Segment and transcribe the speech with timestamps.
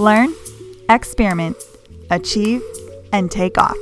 [0.00, 0.34] Learn,
[0.88, 1.58] experiment,
[2.08, 2.62] achieve,
[3.12, 3.76] and take off.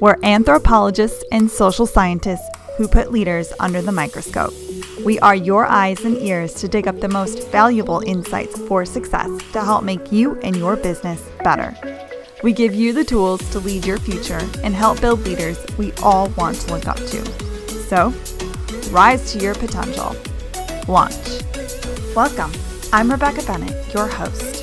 [0.00, 4.54] We're anthropologists and social scientists who put leaders under the microscope.
[5.04, 9.28] We are your eyes and ears to dig up the most valuable insights for success
[9.52, 11.76] to help make you and your business better.
[12.42, 16.30] We give you the tools to lead your future and help build leaders we all
[16.30, 17.26] want to look up to.
[17.88, 18.14] So,
[18.90, 20.16] rise to your potential.
[20.88, 21.42] Launch.
[22.16, 22.52] Welcome.
[22.90, 24.61] I'm Rebecca Bennett, your host.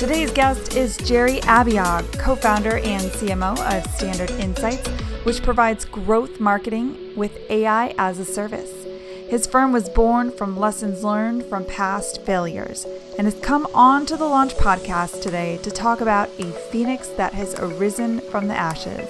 [0.00, 4.88] Today's guest is Jerry Abiog, co founder and CMO of Standard Insights,
[5.24, 8.72] which provides growth marketing with AI as a service.
[9.28, 12.86] His firm was born from lessons learned from past failures
[13.18, 17.34] and has come on to the Launch podcast today to talk about a phoenix that
[17.34, 19.06] has arisen from the ashes.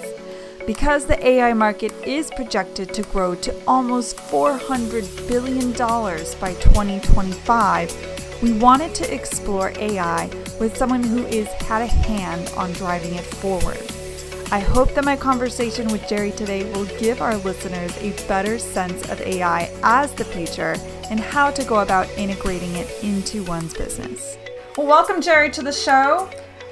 [0.66, 8.54] Because the AI market is projected to grow to almost $400 billion by 2025, we
[8.54, 10.28] wanted to explore AI
[10.60, 13.82] with someone who has had a hand on driving it forward.
[14.52, 19.08] I hope that my conversation with Jerry today will give our listeners a better sense
[19.08, 20.76] of AI as the future
[21.08, 24.36] and how to go about integrating it into one's business.
[24.76, 26.28] Well, welcome, Jerry, to the show.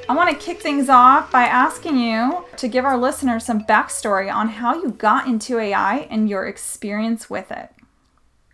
[0.09, 4.33] I want to kick things off by asking you to give our listeners some backstory
[4.33, 7.71] on how you got into AI and your experience with it.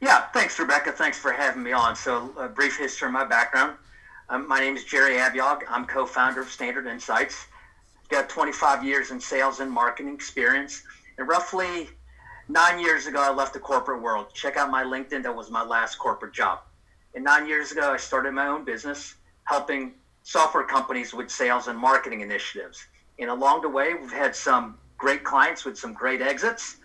[0.02, 0.92] Yeah, thanks, Rebecca.
[0.92, 1.96] Thanks for having me on.
[1.96, 3.78] So, a brief history of my background.
[4.30, 5.62] Um, my name is Jerry Abiog.
[5.68, 7.46] I'm co founder of Standard Insights.
[8.08, 10.82] Got 25 years in sales and marketing experience.
[11.18, 11.90] And roughly
[12.48, 14.28] nine years ago, I left the corporate world.
[14.32, 15.22] Check out my LinkedIn.
[15.22, 16.60] That was my last corporate job.
[17.14, 21.78] And nine years ago, I started my own business helping software companies with sales and
[21.78, 22.82] marketing initiatives.
[23.18, 26.76] And along the way, we've had some great clients with some great exits.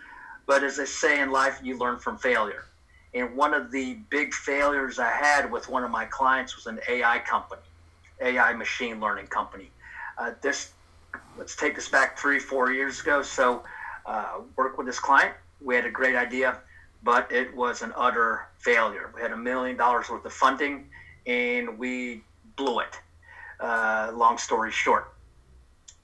[0.45, 2.65] But as I say in life, you learn from failure.
[3.13, 6.79] And one of the big failures I had with one of my clients was an
[6.87, 7.61] AI company,
[8.21, 9.71] AI machine learning company.
[10.17, 10.71] Uh, this,
[11.37, 13.21] let's take this back three, four years ago.
[13.23, 13.63] So,
[14.05, 15.33] uh, work with this client.
[15.61, 16.57] We had a great idea,
[17.03, 19.11] but it was an utter failure.
[19.15, 20.89] We had a million dollars worth of funding,
[21.25, 22.23] and we
[22.55, 22.99] blew it.
[23.59, 25.13] Uh, long story short.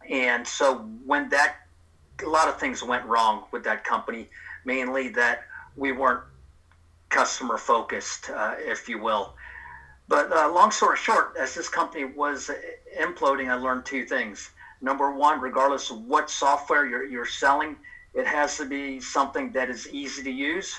[0.10, 1.56] And so when that,
[2.24, 4.30] a lot of things went wrong with that company,
[4.66, 5.44] mainly that
[5.76, 6.24] we weren't
[7.10, 9.36] customer focused, uh, if you will.
[10.08, 12.52] But uh, long story short, as this company was
[13.00, 14.52] imploding, I learned two things.
[14.82, 17.76] Number one, regardless of what software you're, you're selling,
[18.14, 20.76] it has to be something that is easy to use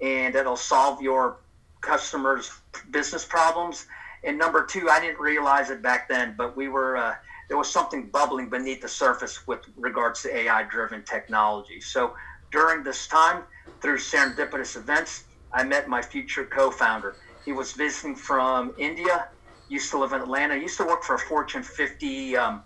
[0.00, 1.38] and that'll solve your
[1.80, 2.50] customers'
[2.90, 3.86] business problems.
[4.24, 7.14] And number two, I didn't realize it back then, but we were uh,
[7.48, 11.80] there was something bubbling beneath the surface with regards to AI-driven technology.
[11.80, 12.14] So
[12.52, 13.42] during this time,
[13.80, 17.16] through serendipitous events, I met my future co-founder.
[17.44, 19.28] He was visiting from India,
[19.68, 22.62] used to live in Atlanta, used to work for a Fortune 50 um,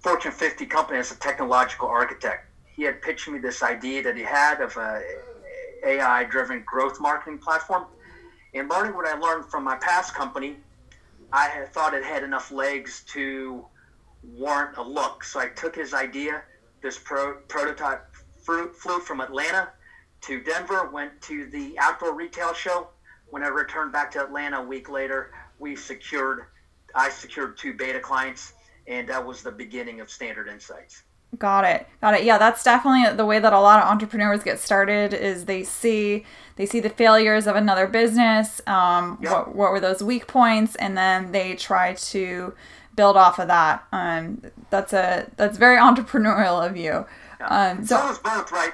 [0.00, 2.46] Fortune 50 company as a technological architect.
[2.76, 5.02] He had pitched me this idea that he had of a
[5.84, 7.86] AI-driven growth marketing platform.
[8.54, 10.56] And learning what I learned from my past company,
[11.32, 13.66] I had thought it had enough legs to
[14.22, 15.24] warrant a look.
[15.24, 16.42] So I took his idea.
[16.80, 18.06] This pro- prototype
[18.44, 19.72] flew from Atlanta
[20.22, 22.88] to Denver, went to the outdoor retail show.
[23.30, 26.46] When I returned back to Atlanta a week later, we secured,
[26.94, 28.54] I secured two beta clients,
[28.86, 31.02] and that was the beginning of Standard Insights.
[31.36, 31.86] Got it.
[32.00, 32.24] Got it.
[32.24, 36.24] Yeah, that's definitely the way that a lot of entrepreneurs get started is they see
[36.56, 39.32] they see the failures of another business, um, yep.
[39.32, 42.54] what, what were those weak points, and then they try to
[42.96, 43.84] build off of that.
[43.92, 44.40] Um,
[44.70, 47.04] that's a that's very entrepreneurial of you.
[47.40, 48.72] Um, so, so it's both, right?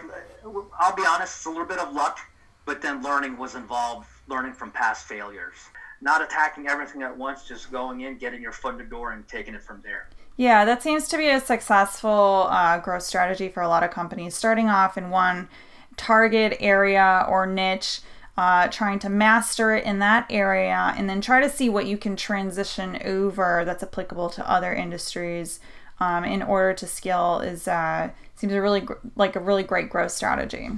[0.78, 2.18] I'll be honest, it's a little bit of luck,
[2.64, 5.56] but then learning was involved, learning from past failures.
[6.00, 9.26] Not attacking everything at once, just going in, getting your foot in the door, and
[9.26, 10.08] taking it from there.
[10.36, 14.34] Yeah, that seems to be a successful uh, growth strategy for a lot of companies.
[14.34, 15.48] Starting off in one
[15.96, 18.00] target area or niche,
[18.36, 21.96] uh, trying to master it in that area, and then try to see what you
[21.96, 25.60] can transition over that's applicable to other industries
[26.04, 28.86] um, in order to scale is uh, seems a really
[29.16, 30.68] like a really great growth strategy.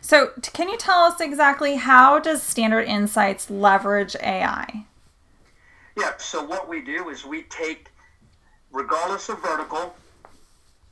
[0.00, 4.84] So, can you tell us exactly how does Standard Insights leverage AI?
[5.96, 7.88] Yeah, so what we do is we take,
[8.70, 9.94] regardless of vertical,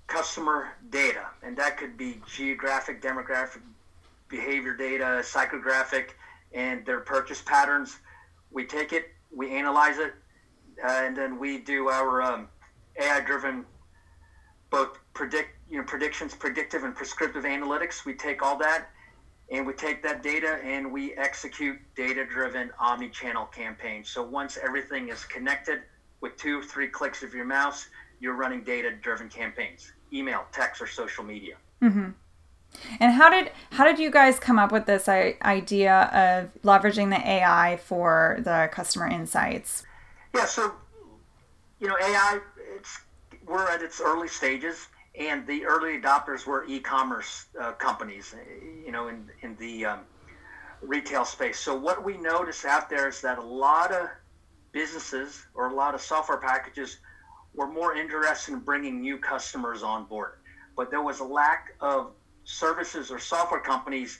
[0.06, 3.60] customer data, and that could be geographic, demographic,
[4.28, 6.10] behavior data, psychographic,
[6.52, 7.98] and their purchase patterns.
[8.50, 10.14] We take it, we analyze it,
[10.82, 12.48] uh, and then we do our um,
[12.98, 13.64] AI-driven
[14.70, 18.04] both predict you know predictions, predictive and prescriptive analytics.
[18.04, 18.88] We take all that
[19.50, 24.08] and we take that data and we execute data-driven omni-channel campaigns.
[24.08, 25.82] So once everything is connected,
[26.20, 27.88] with two, three clicks of your mouse,
[28.20, 31.56] you're running data-driven campaigns, email, text, or social media.
[31.82, 32.10] Mm-hmm.
[33.00, 37.28] And how did how did you guys come up with this idea of leveraging the
[37.28, 39.84] AI for the customer insights?
[40.34, 40.72] Yeah, so
[41.80, 42.40] you know, AI,
[43.46, 44.88] we're at its early stages,
[45.18, 48.34] and the early adopters were e-commerce uh, companies,
[48.84, 50.00] you know, in in the um,
[50.82, 51.58] retail space.
[51.58, 54.08] So what we notice out there is that a lot of
[54.72, 56.98] businesses or a lot of software packages
[57.54, 60.32] were more interested in bringing new customers on board,
[60.76, 62.12] but there was a lack of
[62.44, 64.18] services or software companies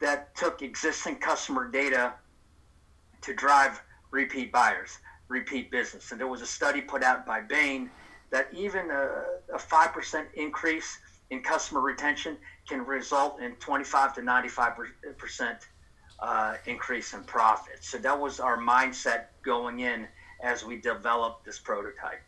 [0.00, 2.14] that took existing customer data
[3.20, 4.98] to drive repeat buyers,
[5.28, 6.12] repeat business.
[6.12, 7.90] And there was a study put out by Bain
[8.30, 10.98] that even a, a 5% increase
[11.30, 12.36] in customer retention
[12.68, 15.56] can result in 25 to 95%
[16.20, 17.78] uh, increase in profit.
[17.80, 20.06] So that was our mindset going in
[20.42, 22.20] as we developed this prototype.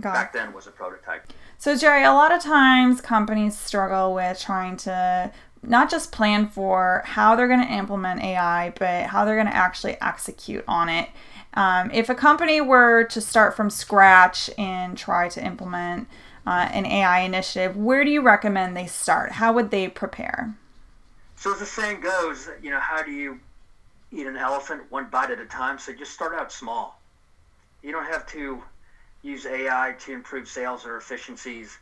[0.00, 1.32] Got Back then was a prototype.
[1.56, 7.02] So Jerry, a lot of times companies struggle with trying to not just plan for
[7.04, 11.08] how they're going to implement AI, but how they're going to actually execute on it.
[11.54, 16.08] Um, if a company were to start from scratch and try to implement
[16.46, 19.32] uh, an AI initiative, where do you recommend they start?
[19.32, 20.54] How would they prepare?
[21.36, 23.38] So as the saying goes, you know, how do you
[24.12, 25.78] eat an elephant one bite at a time?
[25.78, 27.00] So just start out small.
[27.82, 28.62] You don't have to
[29.22, 31.78] use AI to improve sales or efficiencies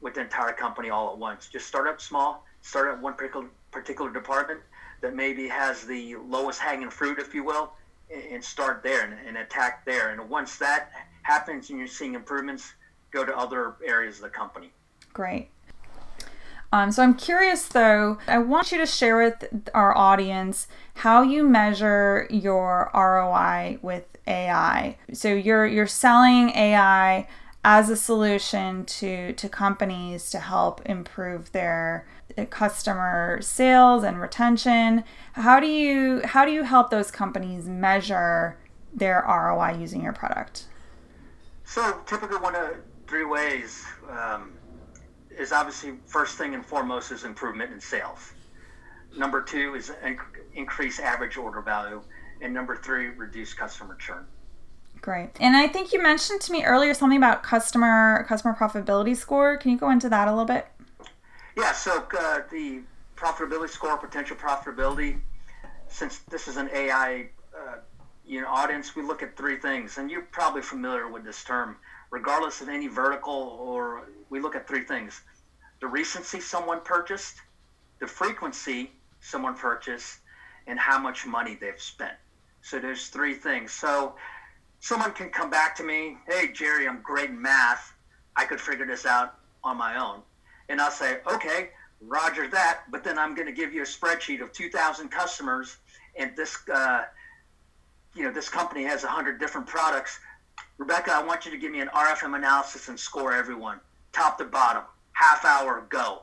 [0.00, 1.48] with the entire company all at once.
[1.48, 2.44] Just start out small.
[2.62, 4.60] Start at one particular particular department
[5.00, 7.72] that maybe has the lowest hanging fruit, if you will,
[8.30, 10.10] and start there and, and attack there.
[10.10, 10.92] And once that
[11.22, 12.74] happens and you're seeing improvements,
[13.10, 14.70] go to other areas of the company.
[15.12, 15.48] Great.
[16.72, 21.44] Um, so I'm curious though, I want you to share with our audience how you
[21.44, 24.96] measure your ROI with AI.
[25.12, 27.28] So you're you're selling AI
[27.64, 32.06] as a solution to to companies to help improve their
[32.50, 35.04] customer sales and retention.
[35.32, 38.58] How do you how do you help those companies measure
[38.94, 40.66] their ROI using your product?
[41.64, 42.76] So typically one of
[43.06, 43.84] three ways.
[44.10, 44.52] Um,
[45.38, 48.32] is obviously first thing and foremost is improvement in sales.
[49.16, 49.92] Number two is
[50.54, 52.02] increase average order value,
[52.40, 54.26] and number three, reduce customer churn.
[55.00, 55.30] Great.
[55.40, 59.56] And I think you mentioned to me earlier something about customer customer profitability score.
[59.56, 60.66] Can you go into that a little bit?
[61.56, 61.72] Yeah.
[61.72, 62.82] So uh, the
[63.16, 65.20] profitability score, potential profitability.
[65.88, 67.76] Since this is an AI, uh,
[68.24, 71.76] you know, audience, we look at three things, and you're probably familiar with this term
[72.10, 75.22] regardless of any vertical, or we look at three things
[75.80, 77.40] the recency someone purchased,
[77.98, 80.20] the frequency someone purchased,
[80.68, 82.14] and how much money they've spent.
[82.60, 83.72] So there's three things.
[83.72, 84.14] So
[84.78, 87.94] someone can come back to me, hey, Jerry, I'm great in math.
[88.36, 89.34] I could figure this out
[89.64, 90.22] on my own.
[90.68, 91.70] And I'll say, okay,
[92.00, 92.82] roger that.
[92.90, 95.76] But then I'm going to give you a spreadsheet of 2,000 customers,
[96.16, 97.04] and this, uh,
[98.14, 100.18] you know, this company has 100 different products.
[100.78, 103.80] Rebecca, I want you to give me an RFM analysis and score everyone,
[104.12, 104.82] top to bottom,
[105.12, 106.22] half hour, go.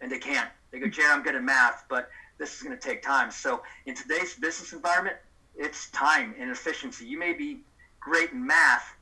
[0.00, 0.50] And they can't.
[0.70, 3.30] They go, Jerry, I'm good at math, but this is going to take time.
[3.30, 5.16] So in today's business environment,
[5.54, 7.04] it's time and efficiency.
[7.04, 7.60] You may be
[8.00, 8.96] great in math,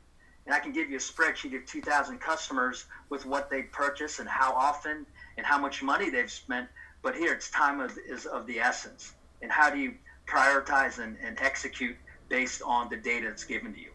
[0.46, 4.28] and I can give you a spreadsheet of 2,000 customers with what they purchase and
[4.28, 5.06] how often
[5.36, 6.68] and how much money they've spent.
[7.02, 9.14] But here, it's time of, is of the essence.
[9.42, 9.94] And how do you
[10.26, 11.96] prioritize and, and execute
[12.28, 13.90] based on the data that's given to you?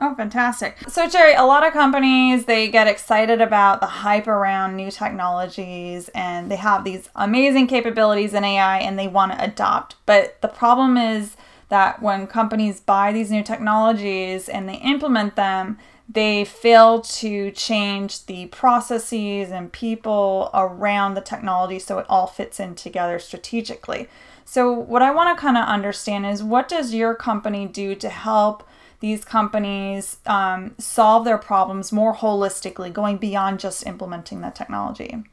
[0.00, 0.76] Oh, fantastic.
[0.88, 6.08] So, Jerry, a lot of companies, they get excited about the hype around new technologies
[6.16, 9.94] and they have these amazing capabilities in AI and they want to adopt.
[10.04, 11.36] But the problem is
[11.68, 15.78] that when companies buy these new technologies and they implement them,
[16.08, 22.60] they fail to change the processes and people around the technology so it all fits
[22.60, 24.08] in together strategically.
[24.44, 28.10] So, what I want to kind of understand is what does your company do to
[28.10, 28.68] help
[29.00, 35.24] these companies um, solve their problems more holistically, going beyond just implementing the technology?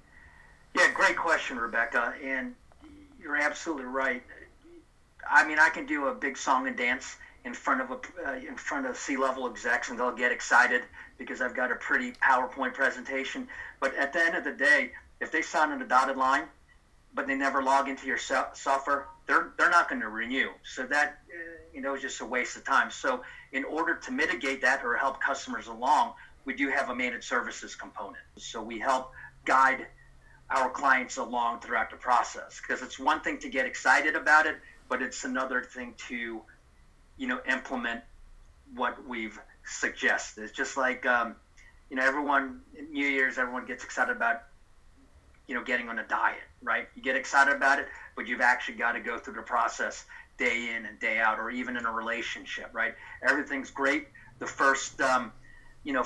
[0.76, 2.14] Yeah, great question, Rebecca.
[2.24, 2.56] And
[3.22, 4.24] you're absolutely right.
[5.30, 8.34] I mean, I can do a big song and dance in front of a uh,
[8.36, 10.84] in front of C-level execs, and they'll get excited
[11.18, 13.48] because I've got a pretty PowerPoint presentation.
[13.80, 16.46] But at the end of the day, if they sign on a dotted line,
[17.14, 20.50] but they never log into your so- software, they're they're not going to renew.
[20.64, 21.38] So that uh,
[21.74, 22.92] you know is just a waste of time.
[22.92, 26.14] So in order to mitigate that or help customers along,
[26.46, 28.24] we do have a managed services component.
[28.38, 29.12] So we help
[29.46, 29.88] guide
[30.50, 34.58] our clients along throughout the process because it's one thing to get excited about it,
[34.92, 36.42] but it's another thing to,
[37.18, 38.02] you know, implement
[38.76, 40.44] what we've suggested.
[40.44, 41.38] It's just like, um,
[41.90, 44.44] you know, everyone, in New Year's, everyone gets excited about,
[45.48, 46.90] you know, getting on a diet, right?
[46.94, 50.04] You get excited about it, but you've actually got to go through the process
[50.38, 52.94] day in and day out, or even in a relationship, right?
[53.26, 54.08] Everything's great
[54.40, 55.32] the first, um,
[55.86, 56.04] you know,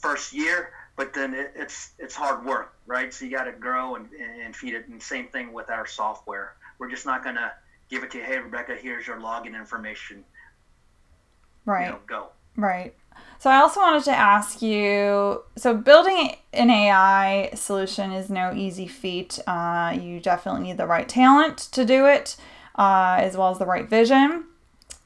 [0.00, 3.14] first year, but then it, it's it's hard work, right?
[3.14, 4.10] So you got to grow and,
[4.44, 4.88] and feed it.
[4.88, 6.52] And same thing with our software.
[6.78, 7.52] We're just not to
[7.90, 8.24] give it to you.
[8.24, 10.24] Hey, Rebecca, here's your login information.
[11.64, 11.86] Right.
[11.86, 12.28] You know, go.
[12.56, 12.94] Right.
[13.38, 15.42] So I also wanted to ask you.
[15.56, 19.38] So building an AI solution is no easy feat.
[19.46, 22.36] Uh, you definitely need the right talent to do it,
[22.76, 24.44] uh, as well as the right vision.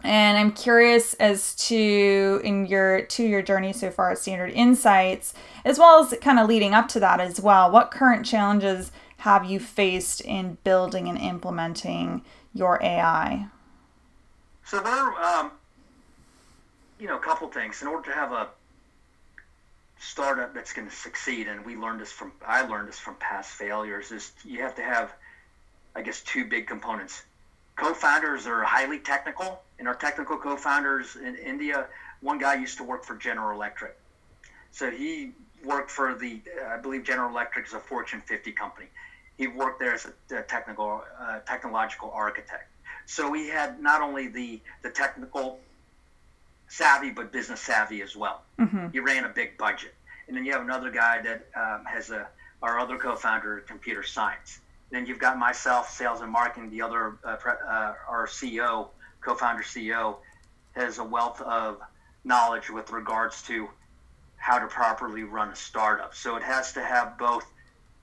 [0.03, 5.33] And I'm curious as to in your to your journey so far at Standard Insights,
[5.65, 7.71] as well as kind of leading up to that as well.
[7.71, 8.93] What current challenges
[9.25, 13.49] have you faced in building and implementing your AI?
[14.65, 15.51] So there, um,
[16.99, 17.83] you know, a couple things.
[17.83, 18.49] In order to have a
[19.99, 23.51] startup that's going to succeed, and we learned this from I learned this from past
[23.53, 25.13] failures, is you have to have,
[25.95, 27.23] I guess, two big components
[27.77, 31.87] co-founders are highly technical, and our technical co-founders in India,
[32.21, 33.97] one guy used to work for General Electric,
[34.71, 35.33] so he
[35.65, 38.87] worked for the, I believe General Electric is a Fortune 50 company.
[39.37, 42.71] He worked there as a, technical, uh, technological architect.
[43.07, 45.59] So he had not only the the technical
[46.69, 48.43] savvy, but business savvy as well.
[48.59, 48.89] Mm-hmm.
[48.93, 49.95] He ran a big budget,
[50.27, 52.29] and then you have another guy that um, has a
[52.63, 54.61] our other co-founder, computer science.
[54.91, 56.71] Then you've got myself, sales and marketing.
[56.71, 58.89] The other, uh, uh, our CEO,
[59.21, 60.17] co-founder CEO,
[60.73, 61.81] has a wealth of
[62.25, 63.69] knowledge with regards to
[64.37, 66.15] how to properly run a startup.
[66.15, 67.45] So it has to have both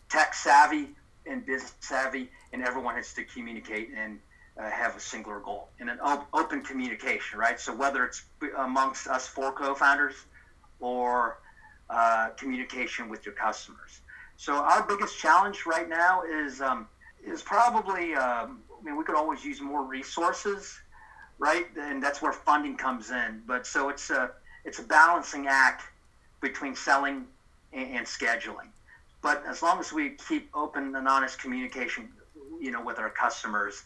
[0.09, 0.89] tech savvy
[1.25, 4.19] and business savvy, and everyone has to communicate and
[4.59, 7.59] uh, have a singular goal and an op- open communication, right?
[7.59, 8.23] So whether it's
[8.57, 10.15] amongst us four co-founders
[10.79, 11.37] or
[11.89, 14.01] uh, communication with your customers.
[14.37, 16.87] So our biggest challenge right now is um,
[17.25, 20.73] is probably um, I mean we could always use more resources,
[21.37, 21.65] right?
[21.79, 23.41] And that's where funding comes in.
[23.45, 24.31] But so it's a
[24.65, 25.83] it's a balancing act
[26.41, 27.25] between selling
[27.73, 28.69] and, and scheduling.
[29.21, 32.09] But as long as we keep open and honest communication,
[32.59, 33.83] you know, with our customers,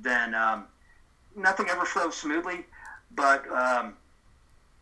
[0.00, 0.66] then um,
[1.36, 2.66] nothing ever flows smoothly.
[3.14, 3.94] But um,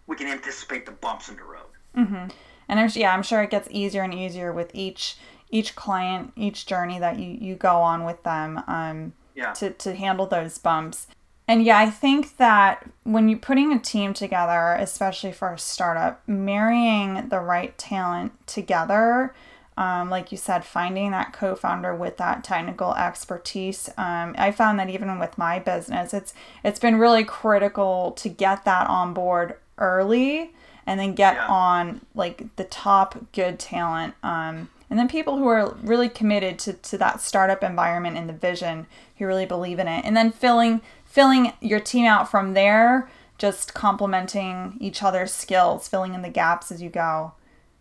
[0.06, 1.70] we can anticipate the bumps in the road.
[1.96, 2.28] Mm-hmm.
[2.68, 5.16] And I'm, yeah, I'm sure it gets easier and easier with each
[5.52, 8.62] each client, each journey that you you go on with them.
[8.66, 9.52] Um, yeah.
[9.54, 11.08] To to handle those bumps.
[11.48, 16.22] And yeah, I think that when you're putting a team together, especially for a startup,
[16.28, 19.34] marrying the right talent together,
[19.80, 23.88] um, like you said, finding that co-founder with that technical expertise.
[23.96, 28.66] Um, I found that even with my business, it's it's been really critical to get
[28.66, 30.52] that on board early
[30.86, 31.46] and then get yeah.
[31.46, 36.72] on like the top good talent um, and then people who are really committed to,
[36.74, 40.82] to that startup environment and the vision who really believe in it and then filling
[41.06, 43.08] filling your team out from there
[43.38, 47.32] just complementing each other's skills filling in the gaps as you go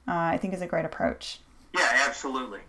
[0.08, 1.40] uh, i think is a great approach
[1.74, 2.60] yeah absolutely.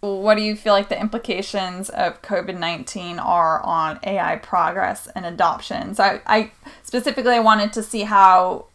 [0.00, 5.26] What do you feel like the implications of COVID 19 are on AI progress and
[5.26, 5.94] adoption?
[5.94, 6.52] So, I, I
[6.82, 8.66] specifically wanted to see how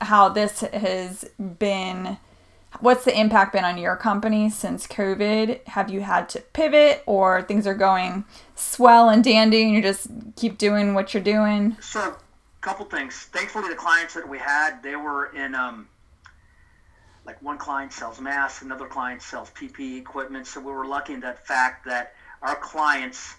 [0.00, 2.18] how this has been
[2.80, 5.66] what's the impact been on your company since covid?
[5.68, 8.24] Have you had to pivot or things are going
[8.54, 11.76] swell and dandy and you just keep doing what you're doing?
[11.80, 12.16] So a
[12.60, 13.14] couple things.
[13.14, 15.88] Thankfully the clients that we had they were in um,
[17.24, 21.20] like one client sells masks another client sells ppe equipment so we were lucky in
[21.20, 23.34] that fact that our clients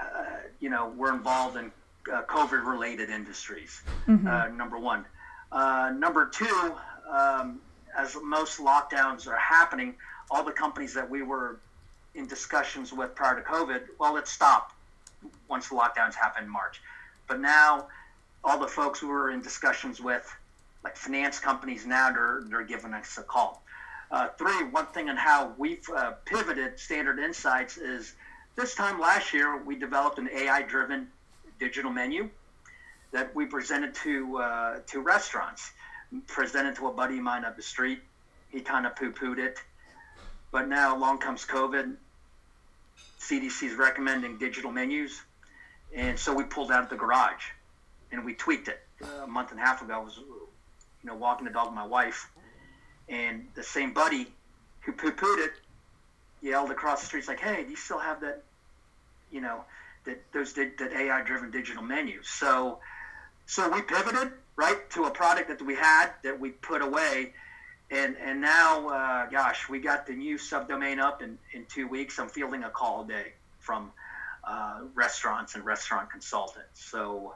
[0.00, 0.24] uh,
[0.60, 1.70] you know were involved in
[2.12, 4.26] uh, covid related industries mm-hmm.
[4.26, 5.04] uh, number one
[5.52, 6.74] uh, number two,
[7.10, 7.60] um,
[7.96, 9.94] as most lockdowns are happening,
[10.30, 11.58] all the companies that we were
[12.14, 14.74] in discussions with prior to COVID, well, it stopped
[15.48, 16.80] once the lockdowns happened in March.
[17.26, 17.88] But now,
[18.44, 20.32] all the folks we were in discussions with,
[20.84, 23.62] like finance companies, now they're, they're giving us a call.
[24.10, 28.14] Uh, three, one thing on how we've uh, pivoted Standard Insights is
[28.56, 31.08] this time last year, we developed an AI driven
[31.60, 32.28] digital menu
[33.12, 35.72] that we presented to uh, to restaurants.
[36.26, 38.00] Presented to a buddy of mine up the street.
[38.50, 39.58] He kind of poo pooed it.
[40.50, 41.94] But now along comes COVID.
[43.20, 45.22] CDC is recommending digital menus.
[45.94, 47.44] And so we pulled out of the garage
[48.10, 48.80] and we tweaked it.
[49.02, 50.18] Uh, a month and a half ago, was
[51.02, 52.28] you know, walking the dog with my wife.
[53.08, 54.28] And the same buddy
[54.82, 55.52] who poo pooed it
[56.42, 58.42] yelled across the street, like, hey, do you still have that,
[59.30, 59.64] you know,
[60.04, 62.28] that those that AI driven digital menus?
[62.28, 62.78] So
[63.46, 67.32] so we pivoted, right to a product that we had that we put away
[67.90, 72.18] and and now uh, gosh we got the new subdomain up in, in two weeks
[72.18, 73.90] i'm fielding a call a day from
[74.44, 77.34] uh, restaurants and restaurant consultants so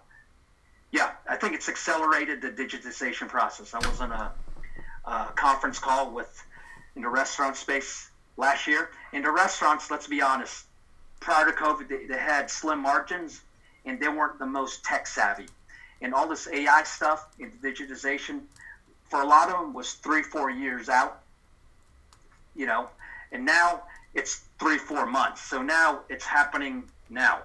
[0.95, 3.75] yeah i think it's accelerated the digitization process.
[3.75, 4.33] I was on a,
[5.05, 6.33] a conference call with
[6.97, 8.91] in the restaurant space last year.
[9.13, 10.67] In the restaurants let's be honest
[11.21, 13.43] prior to covid they, they had slim margins
[13.85, 15.47] and they weren't the most tech savvy.
[16.01, 18.43] And all this ai stuff and digitization
[19.11, 21.23] for a lot of them was three, four years out,
[22.57, 22.89] you know,
[23.33, 23.83] and now
[24.15, 25.43] it's three, four months.
[25.43, 27.41] So now it's happening now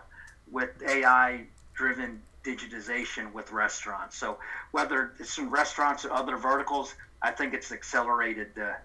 [0.52, 4.18] with AI driven digitization with restaurants.
[4.18, 4.38] So
[4.72, 8.76] whether it's in restaurants or other verticals, I think it's accelerated the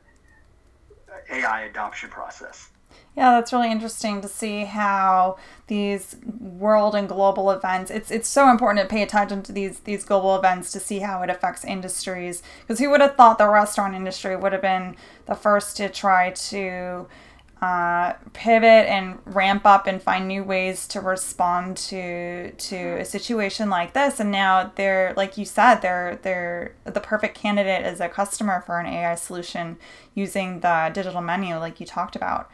[1.30, 2.70] AI adoption process.
[3.16, 7.90] Yeah, that's really interesting to see how these world and global events.
[7.90, 11.22] It's it's so important to pay attention to these these global events to see how
[11.22, 12.42] it affects industries.
[12.60, 14.96] Because who would have thought the restaurant industry would have been
[15.26, 17.06] the first to try to
[17.62, 23.70] uh, pivot and ramp up and find new ways to respond to to a situation
[23.70, 24.20] like this.
[24.20, 28.78] And now they're like you said, they're they're the perfect candidate as a customer for
[28.78, 29.76] an AI solution
[30.14, 32.50] using the digital menu, like you talked about.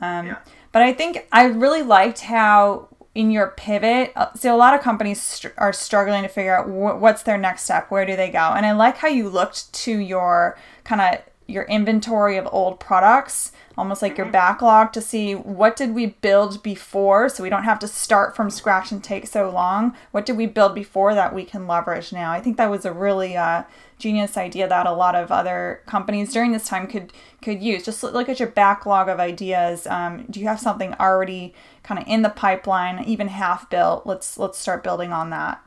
[0.00, 0.38] Um, yeah.
[0.72, 4.80] But I think I really liked how in your pivot, uh, so a lot of
[4.80, 8.30] companies st- are struggling to figure out wh- what's their next step, where do they
[8.30, 12.78] go, and I like how you looked to your kind of your inventory of old
[12.78, 14.32] products almost like your mm-hmm.
[14.32, 18.50] backlog to see what did we build before so we don't have to start from
[18.50, 19.96] scratch and take so long.
[20.12, 22.30] What did we build before that we can leverage now?
[22.30, 23.62] I think that was a really uh,
[23.98, 27.84] genius idea that a lot of other companies during this time could could use.
[27.84, 29.86] Just look at your backlog of ideas.
[29.86, 34.38] Um, do you have something already kind of in the pipeline even half built let's
[34.38, 35.62] let's start building on that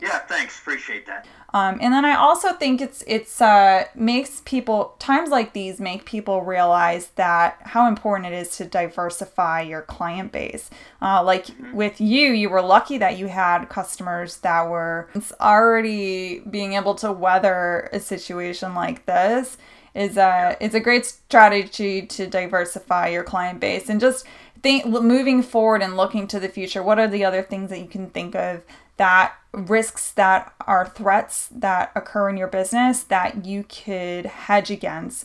[0.00, 4.94] yeah thanks appreciate that um, and then I also think it's it's uh, makes people
[4.98, 10.30] times like these make people realize that how important it is to diversify your client
[10.30, 10.68] base.
[11.00, 11.72] Uh, like mm-hmm.
[11.72, 15.08] with you, you were lucky that you had customers that were
[15.40, 19.56] already being able to weather a situation like this.
[19.94, 24.26] Is a it's a great strategy to diversify your client base and just
[24.62, 26.82] think moving forward and looking to the future.
[26.82, 28.62] What are the other things that you can think of
[28.98, 35.24] that risks that are threats that occur in your business that you could hedge against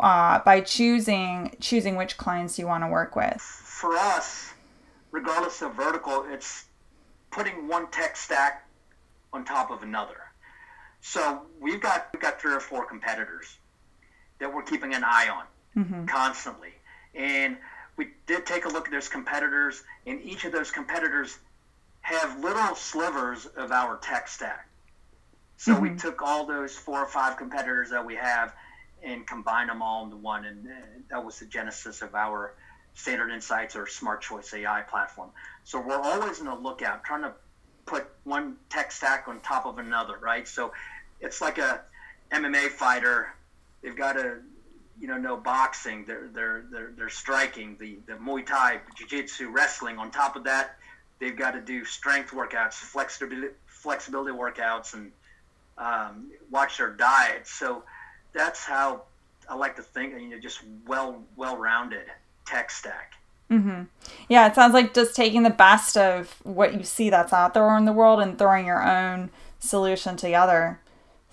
[0.00, 3.40] uh, by choosing choosing which clients you want to work with.
[3.40, 4.52] For us
[5.12, 6.66] regardless of vertical it's
[7.30, 8.66] putting one tech stack
[9.32, 10.16] on top of another.
[11.00, 13.56] So we've got we've got three or four competitors
[14.38, 16.04] that we're keeping an eye on mm-hmm.
[16.06, 16.72] constantly.
[17.14, 17.56] And
[17.96, 21.38] we did take a look at those competitors and each of those competitors
[22.10, 24.68] have little slivers of our tech stack.
[25.56, 25.82] So mm-hmm.
[25.82, 28.54] we took all those four or five competitors that we have
[29.02, 30.70] and combined them all into one, and uh,
[31.10, 32.54] that was the genesis of our
[32.94, 35.30] Standard Insights or Smart Choice AI platform.
[35.64, 37.32] So we're always on the lookout, trying to
[37.86, 40.46] put one tech stack on top of another, right?
[40.46, 40.72] So
[41.20, 41.82] it's like a
[42.32, 43.34] MMA fighter.
[43.82, 44.38] They've got to,
[45.00, 46.04] you know, know boxing.
[46.06, 49.98] They're they're they're, they're striking the the Muay Thai, Jiu-Jitsu, wrestling.
[49.98, 50.76] On top of that,
[51.20, 55.12] they've got to do strength workouts, flexibility, flexibility workouts, and
[55.78, 57.46] um, watch their diet.
[57.46, 57.84] So
[58.32, 59.02] that's how
[59.48, 60.14] I like to think.
[60.20, 62.06] You know, just well well rounded
[62.46, 63.12] tech stack.
[63.50, 63.82] Mm-hmm.
[64.28, 67.76] Yeah, it sounds like just taking the best of what you see that's out there
[67.76, 70.80] in the world and throwing your own solution together.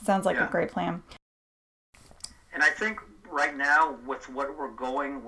[0.04, 0.48] Sounds like yeah.
[0.48, 1.04] a great plan.
[2.54, 5.22] And I think right now, with what we're going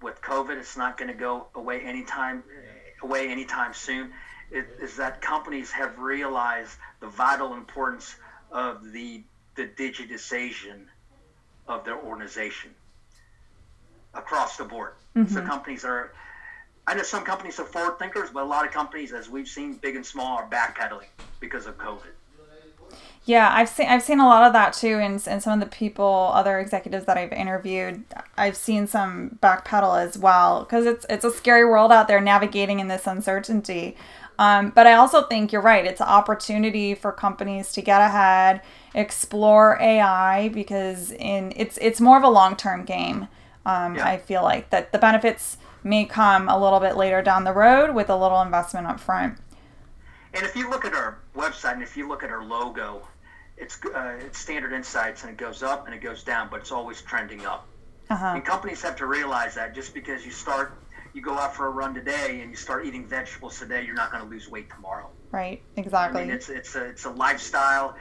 [0.00, 2.42] with COVID, it's not going to go away anytime
[3.02, 4.12] away anytime soon
[4.50, 8.16] is, is that companies have realized the vital importance
[8.50, 9.22] of the,
[9.54, 10.86] the digitization
[11.66, 12.70] of their organization
[14.14, 14.92] across the board.
[15.16, 15.32] Mm-hmm.
[15.32, 16.12] So companies are,
[16.86, 19.74] I know some companies are forward thinkers, but a lot of companies, as we've seen,
[19.74, 21.08] big and small, are backpedaling
[21.40, 22.12] because of COVID.
[23.24, 25.74] Yeah, I've seen I've seen a lot of that too, and and some of the
[25.74, 28.02] people, other executives that I've interviewed,
[28.36, 32.80] I've seen some backpedal as well because it's it's a scary world out there navigating
[32.80, 33.96] in this uncertainty.
[34.40, 38.60] Um, but I also think you're right; it's an opportunity for companies to get ahead,
[38.92, 43.28] explore AI because in it's it's more of a long term game.
[43.64, 44.08] Um, yeah.
[44.08, 47.94] I feel like that the benefits may come a little bit later down the road
[47.94, 49.38] with a little investment up front.
[50.34, 53.06] And if you look at our website and if you look at our logo,
[53.62, 56.72] it's uh, it's standard insights and it goes up and it goes down, but it's
[56.72, 57.62] always trending up.
[58.10, 58.32] Uh-huh.
[58.34, 60.74] And companies have to realize that just because you start,
[61.14, 64.10] you go out for a run today and you start eating vegetables today, you're not
[64.12, 65.08] going to lose weight tomorrow.
[65.30, 65.62] Right.
[65.76, 66.20] Exactly.
[66.20, 67.96] I mean, it's it's a it's a lifestyle.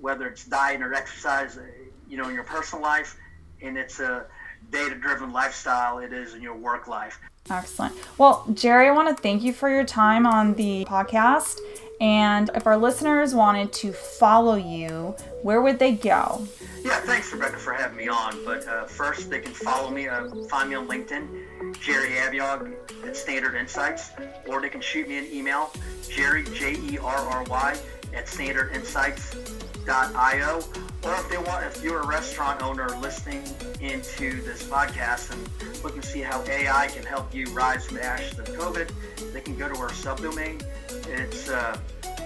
[0.00, 1.62] whether it's diet or exercise, uh,
[2.08, 3.16] you know, in your personal life,
[3.62, 4.26] and it's a
[4.70, 5.98] data-driven lifestyle.
[5.98, 7.18] It is in your work life.
[7.50, 7.94] Excellent.
[8.18, 11.60] Well, Jerry, I want to thank you for your time on the podcast.
[12.00, 16.46] And if our listeners wanted to follow you, where would they go?
[16.82, 18.44] Yeah, thanks, Rebecca, for having me on.
[18.44, 22.74] But uh, first, they can follow me, uh, find me on LinkedIn, Jerry Abiog
[23.06, 24.10] at Standard Insights,
[24.46, 25.72] or they can shoot me an email,
[26.08, 27.78] Jerry, J E R R Y,
[28.16, 30.64] at standardinsights.io.
[31.04, 33.44] Or if they want, if you're a restaurant owner listening
[33.80, 35.48] into this podcast and
[35.84, 38.90] looking to see how AI can help you rise from the ashes of COVID,
[39.32, 40.60] they can go to our subdomain.
[41.08, 41.78] It's uh,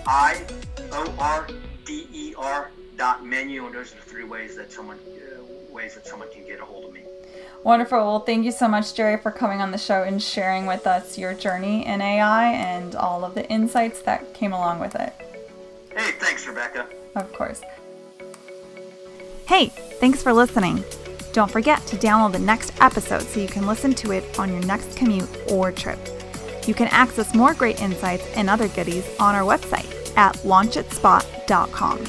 [0.06, 0.42] I
[0.92, 1.46] O R
[1.84, 5.94] D E R dot menu, and those are the three ways that someone uh, ways
[5.94, 7.02] that someone can get a hold of me.
[7.62, 7.98] Wonderful.
[7.98, 11.18] Well, thank you so much, Jerry, for coming on the show and sharing with us
[11.18, 15.12] your journey in AI and all of the insights that came along with it.
[15.94, 16.86] Hey, thanks, Rebecca.
[17.16, 17.62] Of course.
[19.46, 19.66] Hey,
[20.00, 20.84] thanks for listening.
[21.32, 24.62] Don't forget to download the next episode so you can listen to it on your
[24.62, 25.98] next commute or trip.
[26.66, 32.04] You can access more great insights and other goodies on our website at launchitspot.com.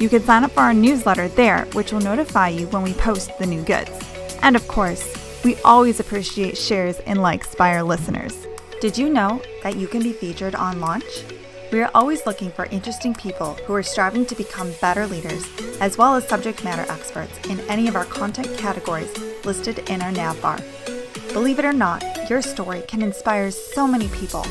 [0.00, 3.36] You can sign up for our newsletter there, which will notify you when we post
[3.38, 3.90] the new goods.
[4.42, 5.12] And of course,
[5.44, 8.46] we always appreciate shares and likes by our listeners.
[8.80, 11.24] Did you know that you can be featured on Launch?
[11.70, 15.44] We are always looking for interesting people who are striving to become better leaders,
[15.82, 20.10] as well as subject matter experts in any of our content categories listed in our
[20.10, 20.58] nav bar.
[21.34, 24.46] Believe it or not, your story can inspire so many people.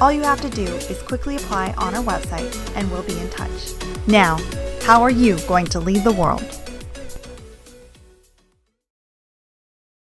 [0.00, 3.28] All you have to do is quickly apply on our website and we'll be in
[3.28, 3.74] touch.
[4.06, 4.38] Now,
[4.84, 6.67] how are you going to lead the world?